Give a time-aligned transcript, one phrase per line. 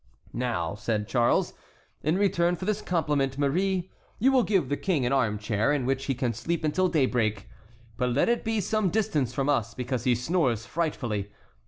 [0.33, 1.53] "Now," said Charles,
[2.01, 6.05] "in return for this compliment, Marie, you will give the king an armchair, in which
[6.05, 7.47] he can sleep until daybreak;
[7.97, 11.29] but let it be some distance from us, because he snores frightfully.